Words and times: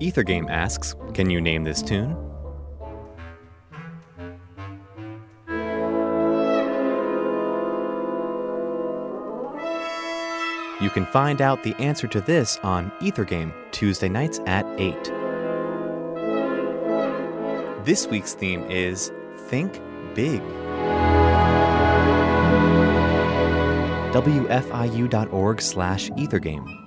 Ethergame 0.00 0.50
asks, 0.50 0.94
Can 1.14 1.30
you 1.30 1.40
name 1.40 1.64
this 1.64 1.80
tune? 1.82 2.16
You 10.82 10.90
can 10.90 11.06
find 11.06 11.40
out 11.40 11.62
the 11.62 11.74
answer 11.76 12.06
to 12.08 12.20
this 12.20 12.58
on 12.62 12.90
Ethergame 13.00 13.54
Tuesday 13.72 14.10
nights 14.10 14.40
at 14.46 14.66
8. 14.78 15.04
This 17.86 18.06
week's 18.06 18.34
theme 18.34 18.62
is 18.70 19.10
Think 19.48 19.80
Big. 20.14 20.42
WFIU.org 24.12 25.62
slash 25.62 26.10
Ethergame. 26.10 26.85